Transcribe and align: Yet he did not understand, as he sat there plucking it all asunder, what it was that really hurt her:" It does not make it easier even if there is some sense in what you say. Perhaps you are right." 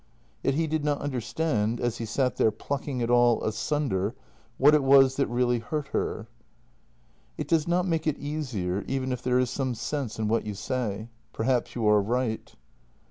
Yet 0.41 0.55
he 0.55 0.65
did 0.65 0.83
not 0.83 0.97
understand, 0.99 1.79
as 1.79 1.99
he 1.99 2.05
sat 2.05 2.37
there 2.37 2.49
plucking 2.49 3.01
it 3.01 3.11
all 3.11 3.43
asunder, 3.43 4.15
what 4.57 4.73
it 4.73 4.81
was 4.81 5.15
that 5.17 5.27
really 5.27 5.59
hurt 5.59 5.89
her:" 5.89 6.27
It 7.37 7.47
does 7.47 7.67
not 7.67 7.85
make 7.87 8.07
it 8.07 8.17
easier 8.17 8.83
even 8.87 9.11
if 9.11 9.21
there 9.21 9.37
is 9.37 9.51
some 9.51 9.75
sense 9.75 10.17
in 10.17 10.27
what 10.27 10.43
you 10.43 10.55
say. 10.55 11.09
Perhaps 11.33 11.75
you 11.75 11.87
are 11.87 12.01
right." 12.01 12.55